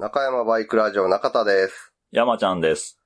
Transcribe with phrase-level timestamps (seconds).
[0.00, 1.92] 中山バイクラジオ中田です。
[2.12, 3.00] 山ちゃんです。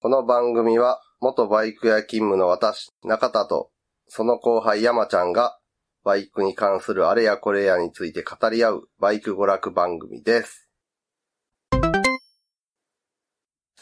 [0.00, 3.68] この番組は、元バイク屋勤務の私、中田と、
[4.08, 5.58] その後輩山ちゃんが、
[6.04, 10.70] バイクに関するあれやこれやについて語り合う、バイク娯楽番組です。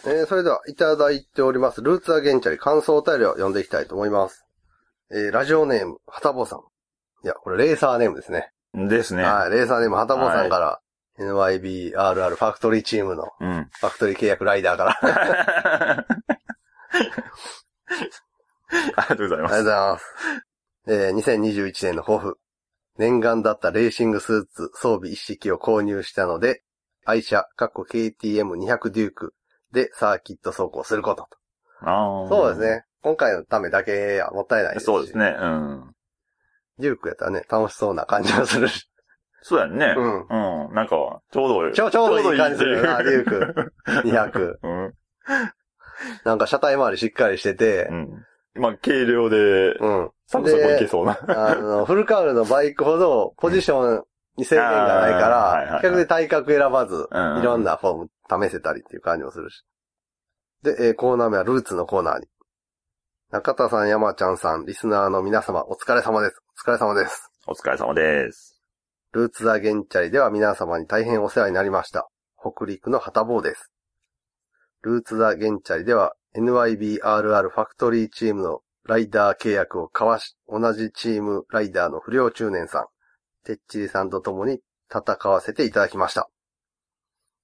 [0.04, 4.44] えー、それでは、いただいております、ルーツアゲンチャリ感想お便りを読んでいきたいと思います。
[5.12, 6.58] えー、ラジオネーム、はたぼさん。
[7.24, 8.50] いや、これレーサーネームですね。
[8.74, 9.22] ですね。
[9.22, 10.80] はい、レーサーネーム、はたぼさんから、
[11.20, 13.68] NYBRR ファクトリーチームの、うん。
[13.70, 16.06] ファクトリー契約ライダーから。
[18.96, 19.54] ありがとうございます。
[19.54, 20.04] ありがとうございます。
[20.86, 22.38] えー、2021年の抱負。
[22.96, 26.62] 念願だったレーシングスーツ装備一式を購入したので、
[27.04, 29.34] 愛車、かっこ KTM200 デューク
[29.72, 31.28] でサーキット走行することと。
[31.82, 32.60] あーそうです。
[32.60, 32.84] ね。
[33.02, 35.16] 今回のためだけはもったいないですしそうです。
[35.16, 35.34] ね。
[35.40, 35.94] うん。
[36.78, 38.89] デュークやったらね、楽しそうな感じがするし。
[39.42, 39.94] そうやんね。
[39.96, 40.74] うんうん。
[40.74, 41.74] なんか、ちょうどいい。
[41.74, 44.54] ちょ、ちょうどいい感じするよな、デューク200。
[44.62, 44.94] うん。
[46.24, 48.26] なんか車体周りしっかりしててう、ん。
[48.54, 50.10] まあ、軽量で、うん。
[50.26, 51.18] サクサクいけそうな。
[51.28, 54.04] あの、フルカウルのバイクほど、ポジション
[54.36, 59.64] に制限がないか あーはいはいら、はい比較的体格選ばず、うんいろんなフォーム試せたりっていう感じもするし。
[60.62, 62.26] で、えーコーナー名はルーツのコーナーに。
[63.30, 66.42] 中田さん、山ちゃんさん、リスナーの皆様、お疲れ様です。
[66.66, 67.30] お疲れ様です。
[67.46, 68.59] お疲れ様です。
[69.12, 72.08] ルーツザゲンチャリでは皆様に大変お世話になりました。
[72.38, 73.72] 北陸の旗坊です。
[74.82, 82.86] ルーツザゲンチャリでは NYBRR ファクトリーチームのライダー契約を交わし、同じチームライダーの不良中年さん、
[83.44, 86.30] てっちりさんと共に戦わせていただきました。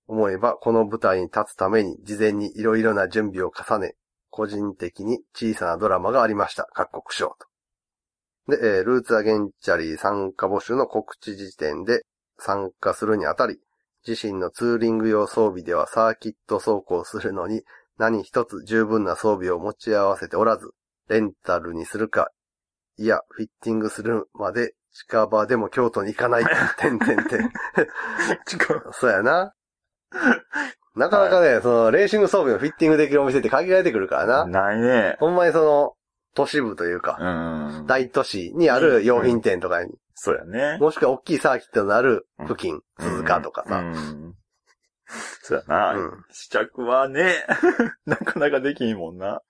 [0.07, 3.97] 思えばこの舞台に立つために事前にいろいろな準備を重ね、
[4.31, 6.69] 個人的に小さなドラマがありました。
[6.75, 7.49] 各国賞と。
[8.49, 12.03] で、えールーツアゲンチャリー参加募集の告知時点で
[12.39, 13.59] 参加するにあたり、
[14.07, 17.63] 自身のツーリング用装備ではサーキット走行するのに
[17.99, 20.71] 何一つ十分な装備を持ち合わせておらず、
[21.09, 22.31] レンタルにするか、
[22.99, 26.45] いや、フィッティングするまで近場でも京都に行かない、
[26.79, 27.51] てんてんてん。
[28.93, 29.53] そうやな。
[30.95, 34.47] なかなかね、その、レーシング装備のフィッティングできるお店って限られてくるからな。
[34.47, 35.17] ないね。
[35.21, 35.96] ほんまにその、
[36.37, 37.87] 都市部というか、うん。
[37.87, 40.79] 大都市にある用品店とかに、そうやね。
[40.79, 43.81] もしくは大きいサーキットのある付近、鈴鹿とかうさ。
[43.81, 44.35] ん。
[45.43, 45.95] そうやな。
[45.95, 47.33] うん試着はね、
[48.05, 49.41] なかなかできんもんな。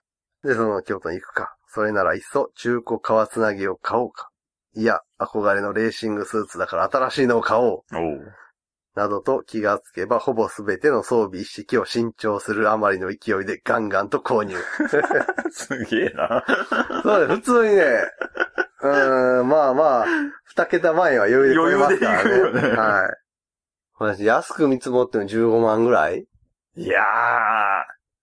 [0.45, 1.57] で、その京都に行くか。
[1.69, 4.31] それならいっそ中古革つなぎを買おうか。
[4.75, 7.97] いや、憧れのレーシングスーツだから新しいのを買おう。
[7.97, 8.33] おう。
[8.97, 14.57] などと気がつけばほぼすべての装備一式を新調するあまりの勢いでガンガンと購入。
[15.53, 16.45] すげえな。
[17.03, 17.37] そうです。
[17.37, 17.85] 普通にね、
[18.83, 20.07] うーん、まあまあ、
[20.45, 22.31] 二桁万円は余裕で超えますからね。
[22.31, 23.11] 余裕でいくよねはい。
[23.99, 26.27] 私、安く見積もっても15万ぐらい？
[26.77, 27.05] いやー。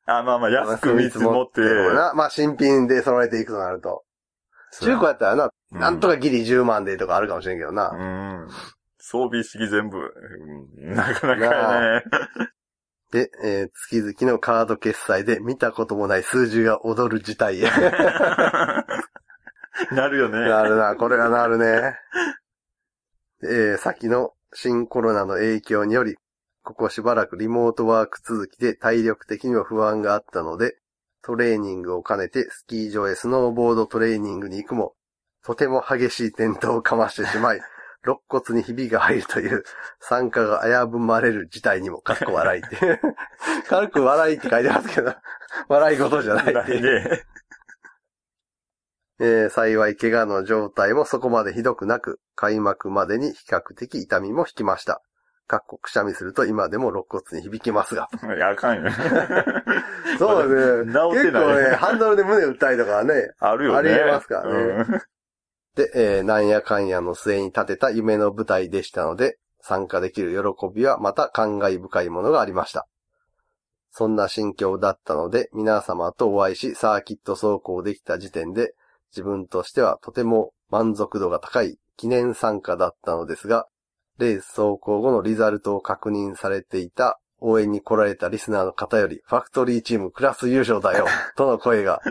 [0.06, 1.62] あ、まあまあ、安く見積もって。
[1.62, 4.04] もなまあ、新品で揃えていくとなると。
[4.82, 5.48] 中古やったらな、う
[5.78, 7.90] んなんとかギリ10万でとかあるかもしれんけどな。
[7.90, 8.48] うん。
[9.06, 12.04] 装備式全部、うんなかなかね。
[13.12, 17.64] で、えー月々のカード決済で見たこともない数字が踊る事態へ。
[19.92, 20.40] なるよね。
[20.40, 21.98] なるな、これはなるね。
[23.44, 26.16] えー先の新コロナの影響により、
[26.64, 30.78] ここしばらくリモートワーク続きで体力的にも不安があったので、
[31.22, 34.96] トレーニングを兼ねてスキー場へスノーボードトレーニングに行くも、
[35.44, 37.62] とても激しい転倒をかましてしまい、
[38.06, 39.64] 肋骨にひびが入るという
[40.00, 43.00] 参加が危ぶまれる事態にも、かっこ笑いって。
[43.68, 45.16] 軽く笑いって書いてますけど、
[45.70, 47.10] 笑い事じゃないっていう。
[47.10, 47.24] ね。
[49.20, 55.02] えー幸い怪我の状態もそこまでひどくなく、開幕までに比較的痛みも引きました。
[55.48, 58.10] 各国くしゃみすると今でも肋骨に響きますが。
[58.36, 58.90] いや、あかんよ。
[60.20, 60.92] そうですね。
[60.94, 63.32] 治ってない結構ね、ハンドルで胸打ったりとかはね。
[63.40, 63.78] あるよね。
[63.78, 65.02] ありえますからねうん
[65.76, 72.88] で、えーなんやかんやの末に立てた夢の舞台でしたので、参加できる喜びはまた感慨深いものがありました。
[73.92, 78.74] そんな心境だったので、皆様とお会いし、サーキット走行できた時点で、
[79.12, 83.68] 自分としてはとても満足度が高い記念参加だったのですが、
[84.18, 91.06] レース走行後のリザルトを確認されていた応援に来られたリスナーの方より、ファクトリーチームクラス優勝だよ、
[91.36, 92.02] との声が、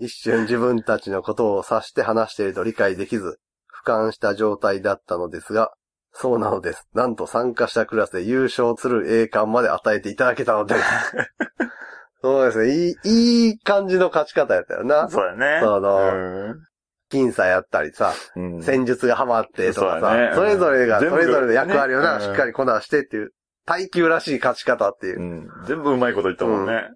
[0.00, 3.38] 一瞬自分たちのことを指して話していると理解できず、
[3.84, 5.72] 俯瞰した状態だったのですが、
[6.12, 6.88] そうなのです。
[6.94, 10.82] なんと参加したクラスで優勝する栄冠まで与えていただけたのです。
[12.22, 12.74] そうですね。
[12.74, 15.08] いい、いい感じの勝ち方やったよな。
[15.08, 15.60] そうやね。
[15.62, 16.70] そうだうん
[17.10, 23.32] 僅差やったりさ、うん戦術がハマってとかさ、そねそれぞれが、それぞれの役割をな、ねしっかりこなしてっていう。
[23.66, 25.22] 耐久らしい勝ち方っていうう。
[25.22, 25.48] ん。
[25.66, 26.88] 全部うまいこと言ったもんね。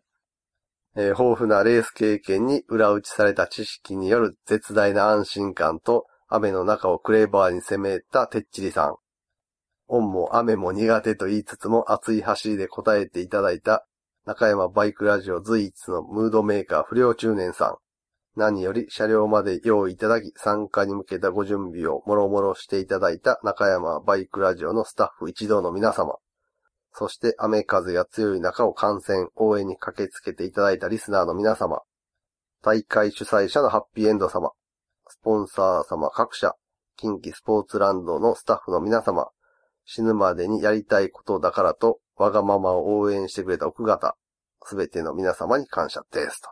[0.97, 8.97] えー豊富なレース経験に裏打ちされた知識による絶大な安心感と、雨の中をクレーバーに攻めたてっちりさん。
[9.89, 13.87] 恩も雨も苦手と言いつつも熱い走りで答えていただいた
[14.25, 17.77] 中山バイクラジオ随一のムードメーカー不良中年さん。
[18.37, 26.17] 何より車両まで用意いただき参加に向けたご準備をもろもろしていただいた中山バイクラジオのスタッフ一同の皆様。
[26.97, 31.83] そして雨風が強い中を観戦、応援に駆けつけていただいたリスナーの皆様。
[32.63, 34.53] 大会主催者のハッピーエンド様。
[35.09, 36.55] スポンサー様各社。
[36.97, 39.27] 近畿スポーツランドのスタッフの皆様。
[39.85, 44.17] 死ぬまでにやりたいことだからと、わがままを応援してくれた奥方。
[44.65, 46.41] すべての皆様に感謝です。
[46.41, 46.49] と。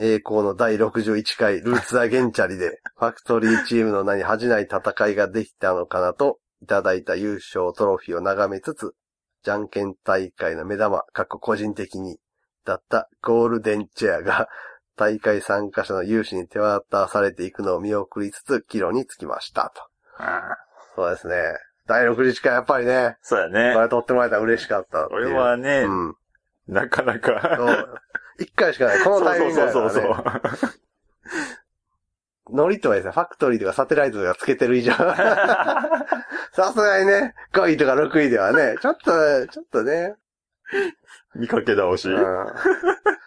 [0.00, 8.94] 栄光の第61回ルーツアゲンチャリで、 ファクトリーチームの名に恥じない戦いができたのかなと、いただいた優勝トロフィーを眺めつつ、
[9.44, 12.18] じゃんけん大会の目玉、過去個人的に、
[12.64, 14.48] だったゴールデンチェアが、
[14.96, 19.72] 大会参加者の有志に手渡されていくのを見送りつつ、帰路に着きました。
[19.74, 20.22] と。
[20.22, 20.56] あ
[20.96, 21.36] そうですね。
[21.86, 23.80] 第61回やっぱりね、そうやねこ。
[23.80, 25.20] れ撮ってもらえたら嬉しかったっていう。
[25.28, 26.14] 俺はね、うん。
[26.66, 27.32] なかなそか。
[28.38, 29.04] う一回しかない。
[29.04, 29.72] このタイミングね。
[29.72, 30.16] そうそうそう
[30.56, 30.72] そう。
[32.50, 34.92] ノリとはですね、ファクトリーとかサテライトとかつけてる以上。
[36.52, 40.14] さすがにね、5位とか6位ではね、 ちょっと、ちょっとね、
[41.34, 42.08] 見かけ倒し。
[42.08, 42.46] うん。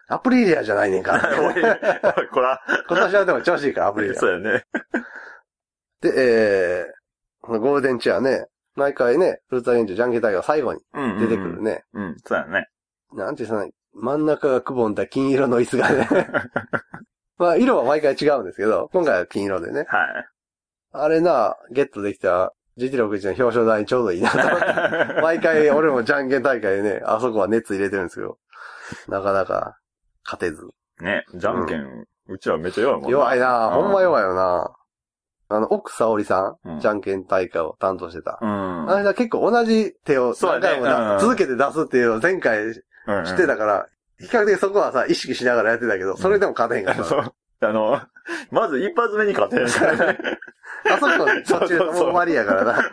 [0.07, 2.61] アプリリアじゃないねんから、 おい、おいこら。
[2.87, 4.19] 今年はでも調子いいから、アプリリア。
[4.19, 4.65] そうやね。
[6.01, 11.61] で、えー、このゴールデンチェアね、毎回ね、フルーツアレンジジャンケン大会最後にうん出てくる。
[11.61, 11.83] ね。
[11.93, 12.67] うん、そうやね。
[13.13, 16.07] なんていうの真ん中がくぼんだ金色の椅子がね。
[17.37, 19.85] まあ、色は毎回違うんですけど、今回は金色でね。
[19.87, 20.27] はい。
[20.93, 24.65] あれな、ゲットできた GT61 の表彰台にちょうどいいなと思って。
[25.21, 28.37] 毎回俺もじゃんけん大会でね、あそこは熱入れてるんですけど、
[29.07, 29.77] なかなか
[30.25, 30.67] 勝てず。
[31.01, 34.71] ね、じゃんけん、うちはめっちゃ弱いもん弱いなうんほんま弱いよな
[35.49, 38.39] あの、奥沙織さうんん、じゃんけん大会を担当してた。
[38.41, 38.89] うん。
[38.89, 43.87] あれだ結構同じ手を何回もなうん続けて出すっていうのを前回うんしてたから、
[44.19, 47.03] 比較的そこはさ、意識しながらやってたけど、それでも勝てへんかった。
[47.03, 47.33] そう。
[47.61, 47.99] あの、
[48.51, 50.19] まず一発目に勝てへんからね。
[50.89, 51.25] あそこ
[51.59, 52.91] 途中もう終わりやからな。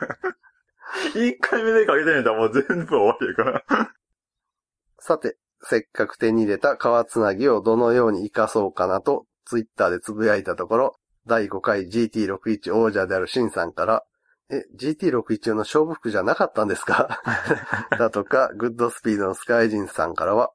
[1.15, 3.95] 一回目でかけてんやったらもう全部終わりやから。
[4.99, 10.97] さて、せっかく手に入れた川つなぎをどのように活かそうかなと、ツイッターでつぶやいたところ、
[11.27, 14.05] 第5回 GT61 王者であるシンさんから、
[14.51, 17.21] え、GT61 の勝負服じゃなかったんですか？
[17.99, 20.53] だとか、グッドスピードのスカイジンさんからは、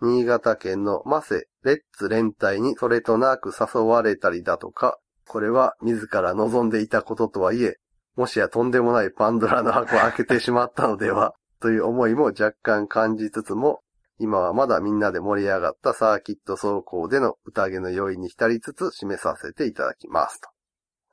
[0.00, 7.74] 新潟県のマセ、レッツ連隊にそれとなく誘われたりだとか、これは自ら望んでいたこととはいえ、
[8.14, 13.80] もしやとんでもないパンドラの箱を開けてしまったのでは、 という思いも若干感じつつも、
[14.18, 20.48] 今はまだみんなで盛り上がったサーキット走行での宴の酔いに浸りつつ締めさせていただきますと。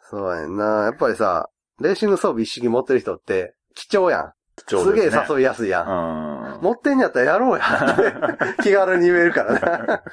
[0.09, 0.83] そうやねんな。
[0.83, 1.49] やっぱりさ、
[1.81, 4.33] レーシング装備一式持ってる人って貴重やん。
[4.55, 5.87] 貴重すげえ誘いやすいやん。
[5.87, 6.61] うん。
[6.61, 7.63] 持ってんやったらやろうや
[8.61, 10.03] 気軽に言えるからな。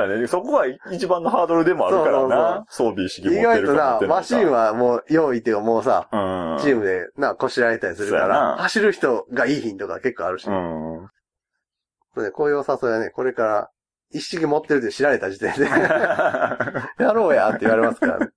[0.00, 2.64] だね、そこは一番のハードルでもあるからな。
[2.68, 6.58] 装備意識持って意外となるか持って、るかマシンはもう用意っていうかもうさ、うん。
[6.62, 10.46] チームでな、こしらえたりするかそうやら、な走る人がいい品とか結構あるし。
[10.46, 11.02] うん。
[12.22, 13.70] ねこういうお誘いはね、これから
[14.10, 18.30] 一式持ってるって知られた時点で、 やろうやって言われますからね。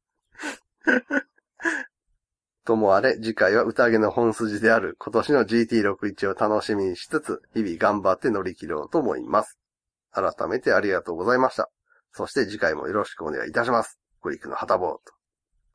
[2.65, 9.58] ともあれ、次回は宴の本筋である今年の GT61 を楽しみにしつつ、日々頑張って乗り切ろうと思います。
[10.21, 11.69] 改めてありがとうございました。
[12.11, 13.99] そして次回もよろしくお願いいたします。
[14.21, 14.99] クリックの旗棒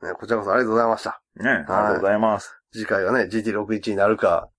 [0.01, 0.05] と。
[0.05, 1.21] ね、こちらこそありがとうございました。
[1.37, 2.53] ね、ありがとうございます。
[2.73, 4.49] 次回はね、GT61 になるか、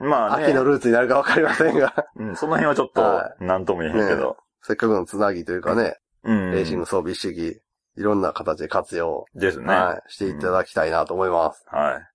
[0.00, 0.46] まあね。
[0.46, 4.36] 秋のルーツになるかわかりませんが、うん、その辺はちょっはと、なんとも言えへんけど。
[4.62, 6.52] せっかくのつなぎというかね、うん。
[6.52, 7.60] レーシング装備一式、
[7.96, 9.66] いろんな形で活用、ですね。
[9.66, 11.64] はい、していただきたいなと思います。
[11.68, 12.10] はい。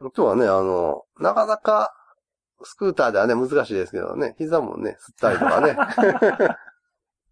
[0.00, 1.92] 今日はね、あの、なかなか、
[2.62, 5.76] スクーターではね、難しいですけどね、膝もね、吸ったりとかね。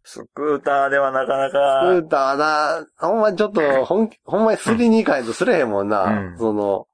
[0.06, 6.04] スクーターではなかなスか、クーターな、ほんまにちょっと、ほん、ほんまにすりに行かないとすれへんもんな。
[6.04, 6.86] うんその、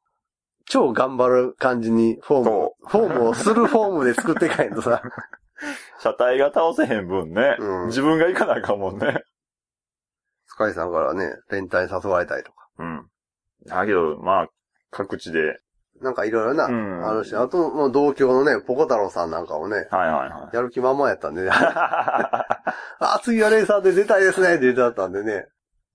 [0.67, 5.03] 超頑張る感じにフォームを、フォームをするフォームで作っていかないとさ。
[5.99, 9.25] 車体が倒せへん分ね、うん自分が行かなあかんもんね。
[10.47, 12.69] スカイさんからね、連帯に誘われたりとか。
[12.79, 13.07] うん。
[13.67, 14.49] だけど、まあ、
[14.91, 15.59] 各地で。
[16.01, 20.57] なんかいろいろな、うんあるし、あと、もう同郷のね、ポコ太郎さんなんかもね、はいはいはい。
[20.57, 21.51] やる気満々やったんでね。
[21.53, 25.47] あ、次はレーサーで出たいですねって言ってあったんでね。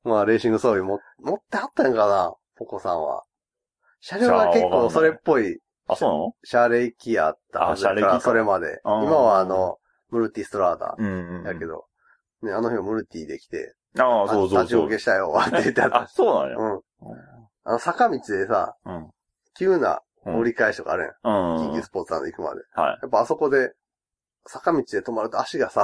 [0.04, 3.24] まあ、レーシング装備も持ってはったんかな、ポコさんは。
[4.02, 8.82] 車両が結構それっぽいあ、そシャレキやったはずだからそれまで。
[8.84, 9.78] 今はあの、
[10.10, 11.48] ムルティストラーダうなのうんうん。
[11.48, 11.66] やけ。
[11.66, 11.86] ど、
[12.44, 14.86] ね、あの日はムルティで来て、ああ、そうそう立ちそう。
[14.86, 16.08] 受けしたよ、って言ってあっあ、た。
[16.08, 16.58] そうなんや。
[16.58, 16.82] うん。
[17.64, 19.12] あの、坂道でさ、うん。
[19.58, 20.36] 急なうん。
[20.40, 21.34] 折り返しとかあるやん。
[21.36, 21.72] うん。
[21.72, 22.62] 緊急スポーツランド行くまで。
[22.74, 23.00] はい。
[23.02, 23.74] やっぱあそこで、
[24.48, 25.84] 坂道で止まると足がさ、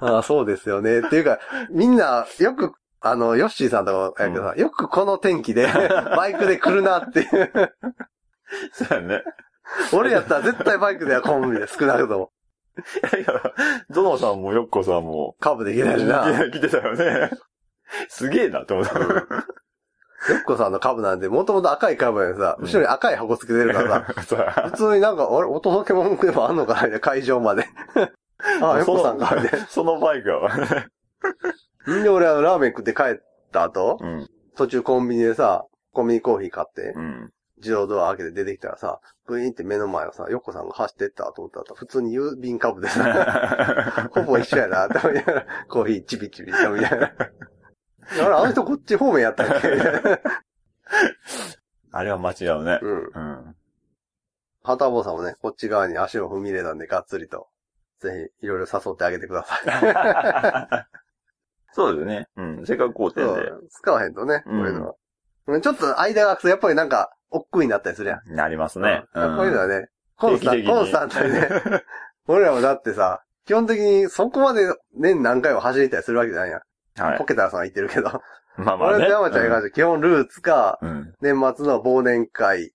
[0.00, 1.00] あ あ、そうですよね。
[1.00, 1.38] っていうか、
[1.70, 5.68] みんな、よく、あの、ヨッシーさんとかやけどさ、よくこの天気で、
[6.16, 7.52] バイクで来るなっていう。
[8.72, 9.22] そうやね。
[9.92, 12.32] 俺やったら絶対バイクではコンビで少なくとも。
[12.76, 12.80] い
[13.20, 13.52] や、
[13.90, 16.50] ゾノさんもヨッコさんも、カーブできないしな。
[16.50, 17.30] 来てたよね。
[18.08, 18.94] すげえなって思った。
[20.28, 24.40] ヨッコさんの株なんで、もともと赤い株やんさ、うん後ろに赤い箱つけてるからさ、
[24.70, 27.66] 普通になんか、あれ、お届け物でもあんのかな 会場まで。
[28.60, 30.50] ああ、ヨッコさんか、みたいそのバイクやわ。
[31.86, 31.96] な。
[31.96, 33.16] んで俺あの、ラーメン食って帰っ
[33.52, 34.28] た後、うん。
[34.56, 37.30] 途中コンビニでさ、コンビニコーヒー買って、うん。
[37.58, 47.12] 自動ドア開けて出てきたらさ、ブイーンって目の前をさ、ヨッコさんが走ってったと思ったら、普通に郵便株でさ、ほぼ一緒やなって思いながら、コーヒーチビチビ飲みながら。
[48.10, 49.68] あれ、あの人こっち方面やったっけ？
[51.92, 52.78] あれは間違うね。
[52.82, 53.10] うん。
[53.14, 53.56] うん。
[54.62, 57.48] ハタボーさんもね、こっち側に足を踏み入れたんで、がっつりと、
[58.00, 60.86] ぜひ、いろいろ誘ってあげてください。
[61.74, 62.28] そうですね。
[62.36, 62.66] うん。
[62.66, 63.50] せっかく交そ点で。
[63.50, 64.94] う使わへんとね、こううんいうのは。
[65.46, 68.34] うんちょっと間が空くと、やっぱりなんか、億劫になったりするやん。
[68.34, 69.04] なりますね。
[69.14, 71.48] うんこういうのはね、コンスタ定期的にコンスタントにね、
[72.28, 74.62] 俺らもだってさ、基本的にそこまで
[74.94, 76.62] 年何回も走りたりするわけじゃないやん。
[76.96, 77.18] はい。
[77.18, 78.22] ポケタラさんは言ってるけど。
[78.56, 79.04] まあまあね。
[79.04, 81.14] 俺と山ちゃんに関して基本ルーツか、うん。
[81.20, 82.72] 年末の忘年会、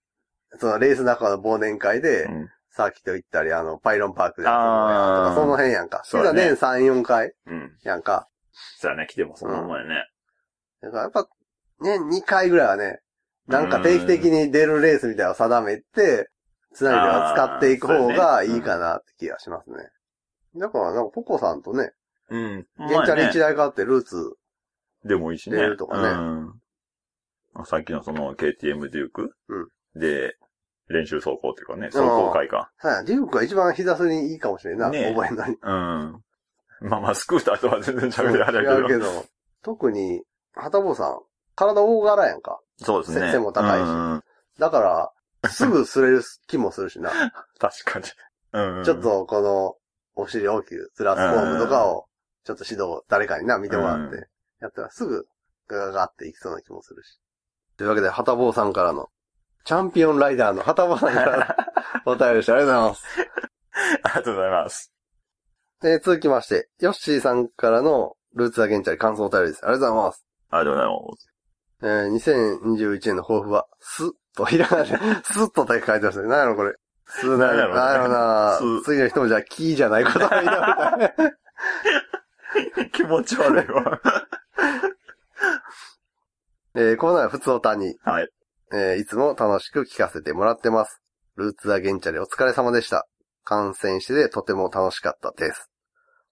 [0.59, 2.49] そのレース仲間の忘年会で、うん。
[2.71, 6.01] サーキット行ったり、あの、パイロンパークで遊あーとか、その辺やんか。
[6.05, 7.71] そうだね年3、4回うん。
[7.83, 8.27] やんか。
[8.77, 9.07] そうやね。
[9.09, 10.05] 来てもその前ね。
[10.81, 11.27] だからやっぱ、
[11.81, 12.99] 年2回ぐらいはね、
[13.47, 16.29] なんか定期的に出るレースみたいなのを定めて、
[16.73, 19.77] つないでは使っていく方がいいかなって気がしますね。
[20.55, 21.91] だから、なんか、ポコさんとね、
[22.29, 22.67] うん。
[22.87, 24.35] ゲンチャリ1ね台買ってルーツ、
[25.05, 25.57] でもいいしね。
[25.57, 26.09] 出るとかね
[27.57, 27.65] うん。
[27.65, 29.59] さっきのその KTM デュークう
[29.97, 30.35] んで、
[30.87, 32.71] 練習走行っていうかね、走行会か。
[32.79, 35.55] さあ、デュークが一番膝すにいいかもしれんな、ね覚えるのに。
[35.61, 35.71] う
[36.87, 36.89] ん。
[36.89, 38.85] まあまあ、スクーターとは全然ちゃうけど、あれ違やけど。
[38.85, 39.25] うけど、
[39.63, 40.23] 特に、
[40.55, 41.19] はたぼうさん、
[41.55, 42.59] 体大柄やんか。
[42.77, 43.31] そうですね。
[43.31, 44.23] 背も高いしうん
[44.57, 45.11] だか
[45.43, 47.11] ら、すぐ擦れる気もするしな。
[47.59, 48.05] 確かに。
[48.53, 48.83] うん。
[48.83, 49.75] ちょっ、と、この、
[50.15, 52.08] お尻大きくずらすフォームとかを、
[52.43, 54.27] ちょっと指導、誰かにな、見てもらってうん、
[54.61, 55.27] やったらすぐ、
[55.67, 57.19] ガガガっていきそうな気もするし。
[57.77, 59.09] というわけで、はたぼうさんからの、
[59.65, 61.55] チャンピオンライダーのはたぼうさんから
[62.05, 62.53] の お便りでした。
[62.53, 63.05] ありがとうございます。
[64.03, 64.93] ありがとうございます。
[65.83, 69.65] えー続きまして、ヨッシーさんからの、ルーツアゲンチャリ感想お便りです。
[69.65, 70.25] ありがとうございます。
[70.49, 71.29] ありがとうございます。
[71.81, 74.89] えー、2021年の抱負は、すっと、ひらがなで、
[75.23, 76.27] すっとだけ書いてますね。
[76.27, 76.75] 何やろ、これ。
[77.07, 81.13] すな何やろねなんやろなす次の人もじゃあ、キーじゃないことみたい。
[82.93, 84.01] 気持ち悪いわ。
[86.75, 88.29] えー、コーナーは普通おたに、はい。
[88.71, 91.01] えー、いつも楽しく聞かせてもらってます。
[91.35, 93.07] ルーツアゲンチャリお疲れ様でした。
[93.43, 95.69] 観戦しててとても楽しかったです。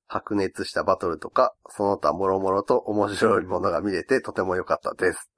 [0.08, 5.30] 白熱したバトルとか、その他もろもろと面白いものが見れてとても良かったです。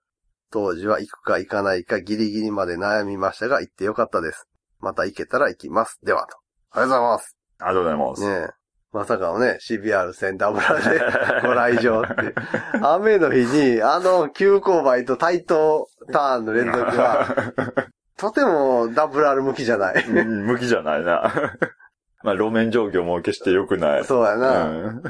[0.52, 4.48] 当時は行くか行かないかギリギリまで悩みましたが行って良かったです。
[4.80, 6.00] また行けたら行きます。
[6.04, 6.38] ではと。
[6.72, 7.38] ありがとうございます。
[7.60, 8.22] ありがとうございます。
[8.22, 8.59] ねえ。
[8.92, 11.00] まさかのね、CBR センターブラで
[11.48, 12.34] ご来場って。
[12.82, 17.26] 雨の日に、あの急勾配と対等ターンの連続は、
[18.18, 20.04] とてもダブル R 向きじゃない。
[20.04, 21.32] うん向きじゃないな。
[22.24, 24.04] まあ、路面状況も決して良くない。
[24.04, 24.66] そうやな。
[24.66, 25.04] うん。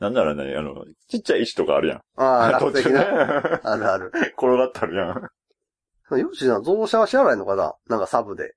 [0.00, 2.00] なんならね、あの、ちっちゃい石とかあるやん。
[2.16, 3.60] ああ、途中ねな。。
[3.62, 4.10] あるある。
[4.36, 6.18] 転がってあるやん。
[6.18, 7.74] よしな、増車はし払いのかな？
[7.88, 8.54] なんかサブで。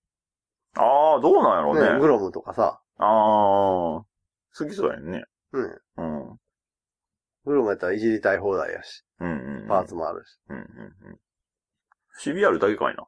[0.75, 1.93] ああ、どうなんやろうね。
[1.93, 2.79] ね、グロムとかさ。
[2.97, 4.01] ああ、
[4.57, 5.23] 好きそうやんね。
[5.53, 5.81] うん。
[5.97, 6.39] うん。
[7.45, 9.03] グロムやったらいじりたい放題やし。
[9.19, 9.67] うんうんうん。
[9.67, 10.39] パーツもあるし。
[10.49, 11.19] うんうんうん。
[12.19, 13.05] CBR だけかいな。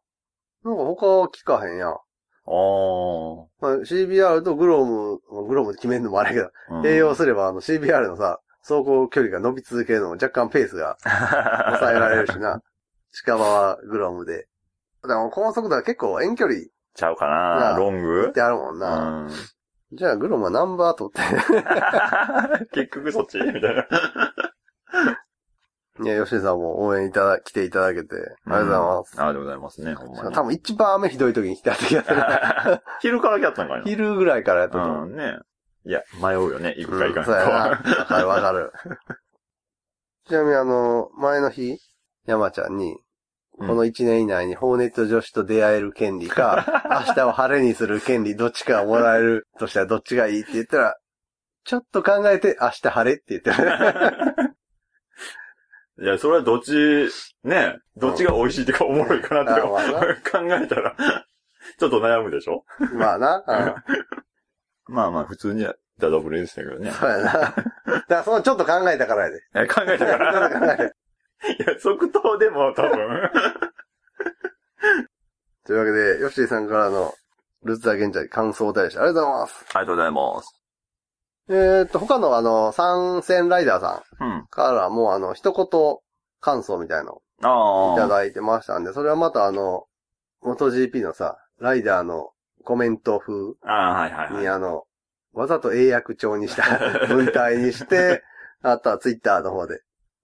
[0.63, 1.89] なんか他は聞かへんやん。
[1.89, 2.00] ああ。
[3.62, 10.98] まあ、CBR とグロム、グロムで決めるのもあれやけど、うん併用すればあの CBR のさ、走行距離が伸び続けるのも若干ペースが
[11.79, 12.62] 抑えられるしな。
[13.12, 14.48] 近場はグロムで。
[15.08, 16.62] でも高速度は結構遠距離っ
[16.94, 18.32] ちゃうかななあロング？
[18.34, 19.10] てあるもんうな。
[19.27, 19.29] ん。
[19.91, 21.22] じゃあグロムはナンバー取って。
[22.72, 23.88] 結局そっちみたいな。
[26.01, 28.15] いや、吉井さんも応援いただ、来ていただけて、
[28.46, 29.22] ありがとうございます。
[29.22, 30.34] ありがとうございますね、ほんまに。
[30.34, 33.84] 多分一番雨ひどい時に来た時やったな 昼からやったんかいな。
[33.84, 35.08] 昼ぐらいからやったと思う。
[35.08, 35.39] うん、ね。
[35.86, 37.51] いや、迷うよね、行くか行かうんそうやな。
[38.10, 39.00] ないわかるわかる。
[40.27, 41.79] ちなみにあの、前の日、
[42.25, 42.98] 山ちゃんに、
[43.60, 46.66] この1年以内にホーネット女子と出会える権利か、
[47.08, 50.98] 明日を晴れにする権利どっちかをもらえるとしたらどっちがいいって言ったら、
[51.66, 53.56] ちょっと考えて明日晴れって言ってる。
[56.01, 57.10] いや、それはどっち、
[57.44, 60.96] ね、どっちが美味しいってかおもろいかなってあまあな 考えたら、
[61.78, 62.63] ちょっと悩むでしょ
[62.94, 63.44] まあな。
[63.46, 66.92] うんまあまあ、普通にはダダブルでしたけどね。
[66.92, 67.24] そうやな。
[67.34, 67.56] だか
[68.08, 69.42] らそのちょっと考えたからやで。
[69.56, 70.92] え考えたから。
[71.48, 73.31] いや、即答でも多分。
[75.65, 77.13] というわけで、ヨッシーさんからの
[77.63, 79.65] ルーツア現在感想をお便りしてありがとうございます。
[79.74, 80.55] ありがとうございます。
[81.50, 84.38] えーっと、他のあの、参戦ライダーさうん。
[84.39, 85.98] んからもうあの、一言
[86.41, 87.93] 感想みたいのああ。
[87.93, 89.86] いただいてましたんで、それはまたあの、
[90.41, 92.31] 元 GP のさ、ライダーの
[92.63, 94.41] コメント風ああ、はいはいはい。
[94.41, 94.84] にあの、
[95.34, 96.63] わざと英訳調にした
[97.08, 98.24] 文体にして、
[98.62, 99.81] あとはツイッターの方で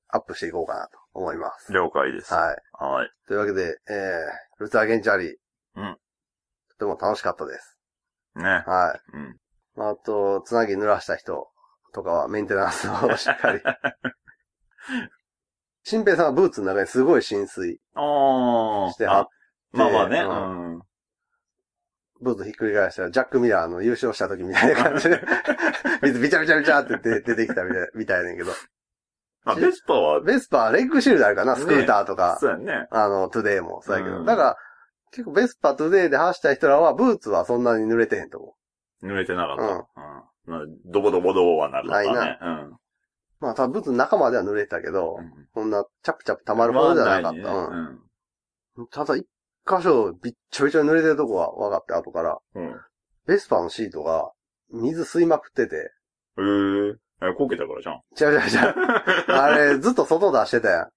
[0.09, 1.71] アップしていこうかなと思います。
[1.71, 2.33] 了解です。
[2.33, 2.57] はい。
[2.73, 3.09] はい。
[3.27, 5.37] というわけで、えー、ルツアゲンチャリ。
[5.75, 5.97] うん。
[6.77, 7.77] とても楽しかったです。
[8.35, 8.43] ね。
[8.43, 9.17] はい。
[9.17, 9.37] うん。
[9.75, 11.47] まあ、あと、つなぎ濡らした人
[11.93, 13.61] とかはメンテナンスをしっかり。
[15.83, 17.75] 新平さんはブーツの中にすごい浸水。
[17.75, 17.79] し
[18.97, 19.27] てはっ
[19.71, 20.19] まあまあね。
[20.21, 20.31] うう
[20.77, 20.81] ん。
[22.21, 25.21] ブーツひっくり返したら、ジャック・ミラーの優勝した時みたいな感じで、
[26.01, 28.51] 水ビチャビチャビチャって出出てきたみたいみたいんけど。
[29.45, 32.87] まあ、ベスパは、ベスパー、レッグシールドあるかな、スクーターとか、そうやね。
[32.89, 34.17] あの、トゥデイもそうやけど。
[34.17, 34.57] うんだから、
[35.11, 38.55] 結構ベスパー、トゥデイで走った人らは、ブーツはそんなに濡れてへんと思
[39.03, 39.07] う。
[39.07, 39.63] 濡れてなかった。
[39.63, 40.51] うん。
[40.51, 42.39] まあ、ドボドボドボはなるからね。
[42.41, 42.77] うん。
[43.39, 47.31] まあ、多分ブーツの中までは濡れてたけど、うんそんな、チャプチャプ溜まるほどじゃなかった。
[47.31, 47.43] ね
[48.75, 48.87] うん。
[48.87, 49.25] ただ、一
[49.65, 52.37] 箇所、びっちょびちょに濡れてるとこは分かって、後から。
[52.55, 52.75] うん。
[53.27, 54.31] ベスパーのシートが、
[54.71, 55.91] 水吸いまくってて、
[56.37, 56.41] え。
[56.41, 56.43] え、
[57.45, 57.95] こけたからじゃん。
[58.19, 58.75] 違う違う違う。
[59.33, 60.91] あれ、ずっと外出してたやん。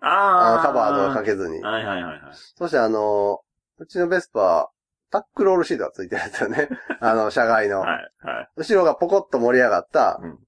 [0.00, 1.60] ああの、カバーとかかけずに。
[1.60, 2.32] はいはいはいはい。
[2.32, 3.40] そしてあの、
[3.78, 6.68] うちのベスパー、タックロールシートがついてるんですよね。
[7.00, 7.80] あの、車外の。
[7.80, 8.48] はいはい。
[8.56, 10.38] 後ろがポコッと盛り上がったうん、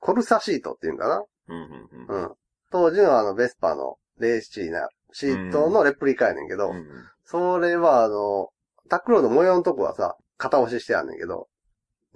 [0.00, 2.22] コルサシートっていうんかなうんうんうん。
[2.22, 2.34] うん。
[2.70, 6.86] 当時のあの、ベスパーのレーシーなシートのレプリカやねんけど、うん
[7.30, 8.48] それはあの、
[8.88, 11.46] タックロード模様のとこはさ、型押ししてあんねんけど、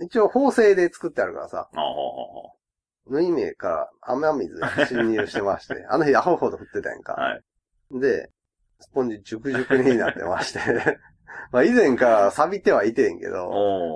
[0.01, 1.81] 一応縫製で作ってあるからさ、あ
[3.07, 7.15] あ、ほ縫い目から雨水が侵入してまして、 あの日アホほど降ってたやんか。
[7.15, 8.01] はい。
[8.01, 8.31] で、
[8.81, 10.61] スポンジジュクジュクになってまして、
[11.53, 13.49] まあ以前から錆びてはいてんけど、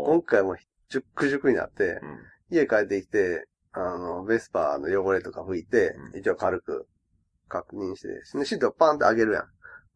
[0.06, 0.56] 今回も
[0.88, 6.86] ジュックジュクになって、うん家帰ってきて、あの、ベスパーの汚れとか拭いて、うん一応軽く
[7.48, 9.44] 確認して、でシートをパンって上げるやん。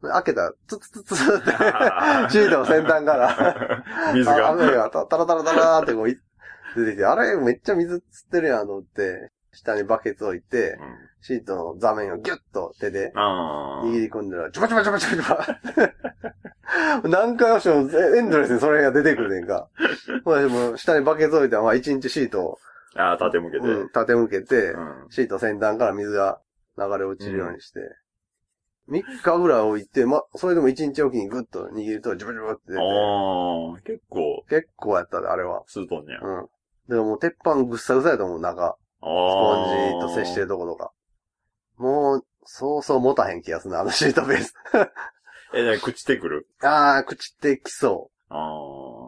[0.03, 1.51] で開けたら、ツツツツツって、
[2.31, 4.49] シートの先端から、水が。
[4.49, 6.19] あ雨がタタラタラタラーってこうい
[6.77, 13.85] 出てきて、あれめっちゃ水つってるやんと思って、下にバケツ置いて、うんシートの座面をギュッと手でああ。
[13.85, 15.99] 握り込んだら、ジュバジュバジュバジュバジュ
[17.03, 17.03] バ。
[17.11, 19.69] 何回押してもエンドレスにそれが出てくるねんか。
[20.25, 22.59] ほらでも下にバケツ置いて、まあ一日シートを、
[22.97, 23.67] ああ、縦向けて。
[23.67, 26.41] うん、立て向けて、うんシート先端から水が
[26.79, 27.81] 流れ落ちるようにして、
[28.89, 32.83] 3日ぐらい置いて、ま、それでも1日おきにグッと握ると、ジュバジュバって出て、あ
[33.77, 35.63] あ、結構、結構やったで、あれは。
[35.67, 36.21] スートンねや。
[36.23, 36.49] うん。
[36.91, 38.65] でももう鉄板ぐっさぐさやと思う、中。
[38.67, 38.77] ああ。
[38.77, 40.93] スポンジと接してるとことか。
[41.77, 44.55] もう、そうそう持たへん気がするな、あのシートベース。
[45.55, 46.47] え、じゃあ朽ちてくる？
[46.63, 49.07] あー、朽ちてきそああ。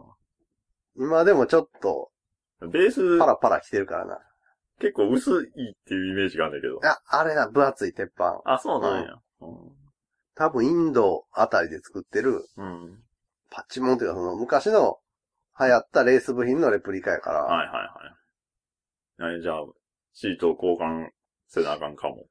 [0.95, 1.03] う。
[1.03, 2.11] 今でもちょっと、
[2.61, 4.19] ベースパ、ラパラ来てるからな。
[4.79, 6.79] 結構薄いっていうイメージがあるんだけど。
[6.89, 8.41] あ、あれな、分厚い鉄板。
[8.45, 9.15] あ、そうなんや。
[10.35, 12.65] 多分インドあたりで作ってる、うん。
[12.65, 13.03] うん
[13.55, 14.97] パッチモンっていうかその昔の
[15.59, 17.73] 流行ったレース部品のレプリカやから、はいは
[19.19, 19.33] いはい。
[19.33, 19.65] はい、じゃあ、
[20.13, 21.09] シートを交換
[21.47, 22.25] せなあかんかも。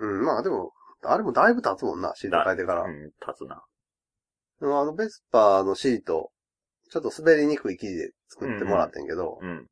[0.00, 2.82] うん、まあでも、あれもだいぶ経つもんな、シート変えてから。
[2.82, 3.62] うん、経つな。
[4.60, 6.30] でもあのベスパーのシート、
[6.90, 9.66] ちょっと滑りにくい生地で作ってもらってんけど、うん。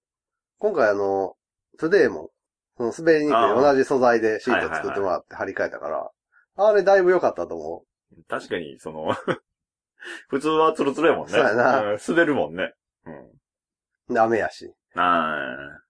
[0.58, 1.34] 今回あの、
[1.78, 2.30] トゥデイも、
[2.76, 6.10] その滑りにくい同じ素材でシート作ってもらって張り替えたから、
[6.56, 7.84] あれだいぶ良かったと思
[8.28, 9.16] 確かに、その、
[10.28, 11.32] 普通はツルツルやもんね。
[11.32, 12.74] そうやなうん滑るもんね。
[14.08, 14.18] うん。
[14.18, 14.72] 雨やし。
[14.94, 15.80] あ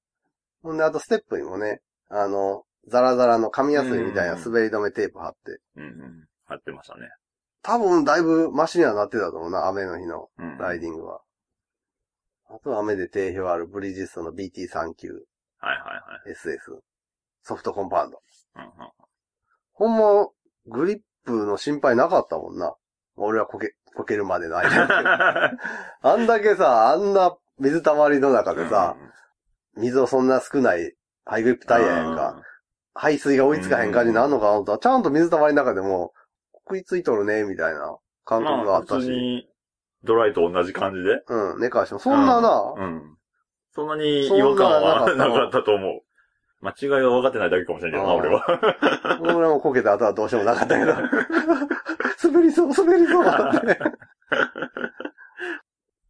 [0.62, 6.28] ほんで、あとステップにもね、あの、ザラザラの紙やすいみたいな滑り止めテープ貼って、ーうんうん。
[6.46, 7.10] 貼ってましたね。
[7.62, 10.58] 多分だいぶマシにはなってたと思うな、雨の日のうん。
[10.58, 11.20] ライディングは。
[12.50, 15.24] あとは雨で定評あるブリヂストンの BT39SS
[15.58, 16.38] はいはい
[17.42, 18.22] ソフトコンパウンド。
[18.54, 18.66] はい。
[18.66, 18.90] うんうん
[19.76, 20.28] ほんま、
[20.66, 22.74] グリップの心配なかったもんな。
[23.16, 25.58] 俺はこけ、こけるまでの間に。
[26.02, 28.96] あんだけさ、あんな水たまりの中でさ、
[29.76, 32.42] 水をそんな少ないハイグリップタイヤやんか。。
[32.94, 36.12] 排水が追いつかへん感じになるのかなとちゃんと水たまりの中でも、
[36.66, 39.10] 食いついとるね、みたいな感覚があったまあ、普通し。
[39.10, 39.48] に、
[40.04, 41.22] ドライと同じ感じで？
[41.26, 42.00] うん、寝かしても。
[42.00, 43.16] そんなな、うん。
[43.74, 46.02] そんなに違和感はなかったと思う。
[46.60, 49.18] 間違いが分かってないだけかもしれんけどな、俺は。
[49.20, 50.94] 俺もこけた後はどうしようもなかったけど。
[52.24, 53.78] 滑りそう、滑りそうっ て。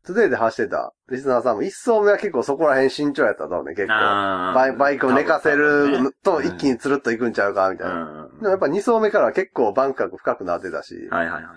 [0.05, 3.95] トゥデイで走ってたリスナーさんも一走目は結構そこら辺慎重やったと思うね、結構。
[3.95, 8.29] バイバイクを寝かせるのとうん一気につるっと行くんちゃうか、みたいな。
[8.31, 8.37] うん。
[8.37, 11.09] でもやっぱ二走目からは結構バンク角深くなってたし。
[11.11, 11.49] はいはいは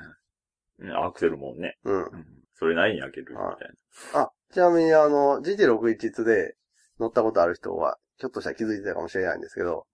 [0.80, 0.86] い。
[0.86, 2.04] ねアクセルもね、うん。
[2.04, 2.26] うん
[2.60, 3.70] それなりに開けるみたい
[4.16, 6.56] あ、ちなみにあの、GT61 で
[7.00, 9.86] 乗ったことある人は、ひょっとしたら気づいてたかもしれないんですけど、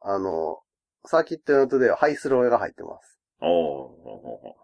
[0.00, 0.58] あの、
[1.06, 3.18] サーキット用トゥデイはハイスローが入ってます。
[3.40, 3.48] な。
[3.48, 4.56] おーおーお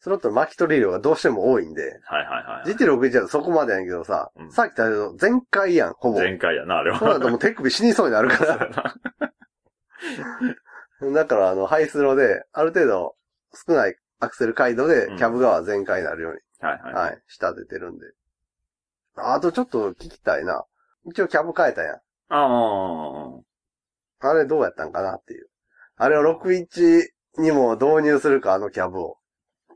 [0.00, 2.70] スロットルの巻き取り量がどうしても多いんで、ーはいはいはい。
[2.72, 6.18] GT61 だとそこまでやねんけどさ、うんさっき言ったけど全開やん、ほぼ。
[6.20, 6.98] 全開やな、あれは。
[6.98, 8.70] そうだともう手首死にそうになるから。
[11.12, 13.16] だからあの、ハイスローで、ある程度
[13.66, 16.94] 少ないアクセル開度でうんキャブ側全開になるように、はいはい。
[16.94, 18.06] はい、仕立ててるんで。
[19.16, 20.64] あとちょっと聞きたいな。
[21.06, 21.94] 一応キャブ変えたやん。
[21.94, 22.00] あ
[24.22, 24.30] あ。
[24.30, 25.48] あれどうやったんかなっていう。
[25.96, 29.18] あれを61にも導入するか、あのキャブを。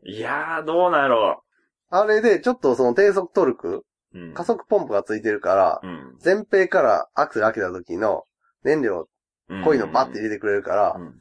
[0.04, 1.42] いやー、どうなんやろ
[1.90, 4.18] あれでちょっとその低速トルク、う。
[4.18, 4.34] うん。
[4.34, 6.18] 加速ポンプがついてるから、うん。
[6.24, 8.24] 前平からアクセル開けた時の
[8.64, 9.08] 燃料
[9.48, 9.64] うん。
[9.64, 11.14] 濃いのバッて入れてくれるから、うん。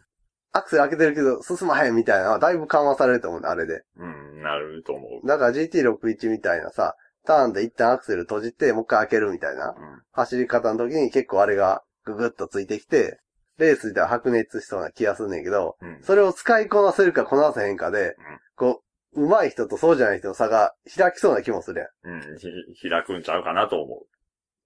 [0.54, 3.84] アクセル開けてるけど進まへんみたいなのはだいぶ緩和されると思うね、あれで。
[3.97, 5.27] うん、なると思う。
[5.27, 9.75] だから GT61 みたいなさ、ターンで一旦アクセル閉じて、もう一回開けるみたいなうん。
[10.12, 13.19] 走り方の時に結構あれがググッとついてきて、
[13.62, 16.00] レースでは白熱しそうな気がすんねんけど、うん。
[16.02, 18.15] それを使いこなせるかこなせへんかで、
[18.56, 22.13] こう、上手い人とそうじゃない人の差が開きそうな気もするやん。
[22.15, 22.38] うん、
[22.74, 24.00] ひ、開くんちゃうかなと思う。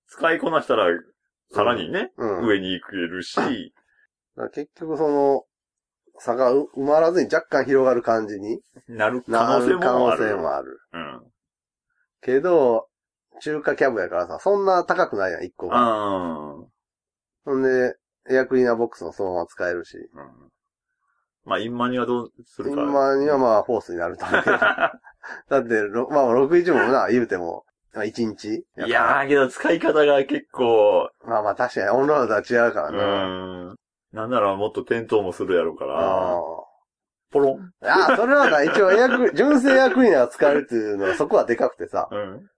[0.07, 0.85] 使いこなしたら、
[1.51, 2.45] さらにね、うん。
[2.45, 3.73] 上に行けるし、
[4.35, 5.43] ら結局その、
[6.17, 10.39] 差がう埋まらずに若干広がる感じになる可な能性もある。
[10.47, 10.79] ある。
[10.93, 11.21] うん。
[12.21, 12.87] けど、
[13.41, 15.75] 中華キャブやからさ、そんな高くないやん、一個が。
[15.77, 16.55] あ
[17.43, 17.97] ほんで、
[18.29, 19.97] エアクリーナーボックスもそのまま使えるし。
[19.97, 20.51] ーうん。
[21.45, 22.81] まあ、インマにはどうするか。
[22.81, 24.57] 今にはまあ、フォースになると思うけど。
[24.57, 33.25] だって、ろまあ、61もな、言うても、まあ、1日いやー、けど使い方が結構、まあまあ、確かにオンロードとは違うからうな。
[33.71, 33.75] ん。
[34.11, 36.41] なんならもっと転倒もするやろうから、あ
[37.31, 37.73] ポロン。
[37.81, 38.09] あ。
[38.09, 42.49] ああ、それはな、一応エアク、純正エアクリーナーが使えるっていうのはそこはでかくてさ、うん。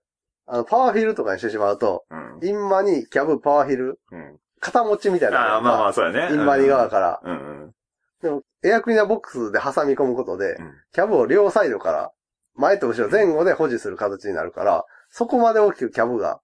[0.46, 2.48] あの、パワーフィルとかにしてしまうと、うん。
[2.48, 4.38] インマにキャブパワーフィル、うん。
[4.60, 5.54] 肩持ちみたいな。
[5.54, 6.34] ああ、まあまあ、そうやね。
[6.34, 7.20] インマニ側から。
[7.22, 7.74] うんうん。
[8.22, 12.10] でも、エアクリーナーボックスで挟み込むことで、うんキャブを両サイドから、
[12.54, 16.40] 前と後ろ前後で保持する形になるから、そこまで大きくキャブが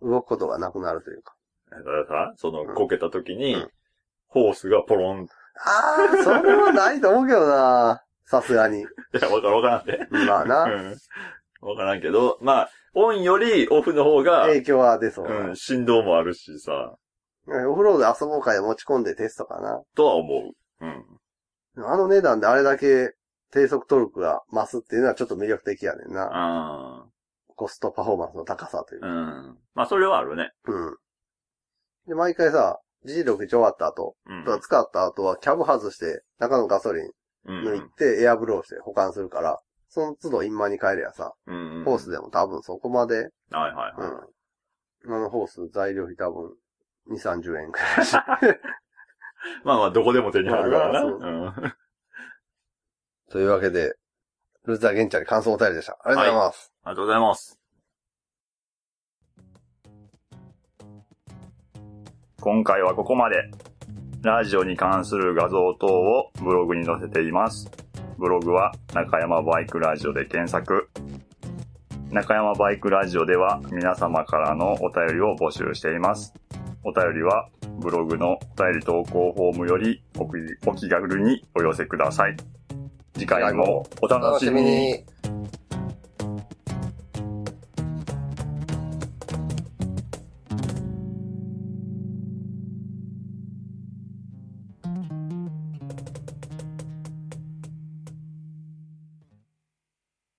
[0.00, 1.34] 動くことがなくなるというか。
[1.70, 3.70] だからさ、その、こけた時に、うん
[4.30, 5.26] ホースがポロン。
[5.56, 8.02] ああ、それはないと思うけどな。
[8.24, 8.82] さすがに。
[8.82, 8.84] い
[9.20, 10.06] や、わからんわからんって。
[10.08, 10.64] まあな。
[10.64, 10.96] うん。
[11.62, 15.36] わからんけど、まあ、オンよりオフの方が、影響は出そうな。
[15.48, 16.94] うん、振動もあるしさ、
[17.68, 19.82] オフロードで遊ぼうかで持ち込んでテストかな。
[19.94, 20.84] とは思う。
[20.84, 21.84] うん。
[21.84, 23.14] あの値段であれだけ
[23.52, 26.28] 低速トルクが増すっていうのはちょっと魅力的やねんな。
[26.32, 27.06] あ
[27.60, 29.00] コストパフォーマンスの高さという。
[29.04, 29.58] うん。
[29.74, 30.50] まあ、それはあるね。
[30.66, 30.96] うん。
[32.06, 34.44] で、毎回さ、G61 終わった後、うん。
[34.44, 37.10] とか使った後はキャブ外して、中のガソリン
[37.46, 37.68] うん。
[37.68, 39.58] 抜いてエアブローして保管するから、
[39.88, 41.84] その都度インマに変えりゃさ、うん。
[41.84, 44.14] ホースでも多分そこまで、はいはいうん。
[44.14, 44.26] は
[45.18, 46.54] あのホース材料費多分、
[47.10, 48.12] 2、30円くらいし。
[48.12, 48.16] い。
[49.64, 51.04] まあまあ、どこでも手に入るからな。
[51.04, 51.48] まあうん。
[51.48, 51.76] あ
[53.30, 53.94] というわけで、
[54.64, 55.98] ルーザーゲンチャリ感想お便りでした。
[56.02, 56.72] ありがとうございます。
[56.84, 57.60] りがとうございます。
[62.40, 63.50] 今回はここまで。
[64.22, 67.70] ラジオに関する画像等をブログに載せています。
[68.18, 70.90] ブログは中山バイクラジオで検索。
[72.10, 76.34] 中山バイクラジオでは皆様からのお便りを募集しています。
[76.82, 80.32] お便りはブログのお便り投稿フォームよりお気
[80.66, 82.36] お気軽にお寄せください。
[83.14, 84.62] 次回もお楽しみ。
[84.62, 85.04] に。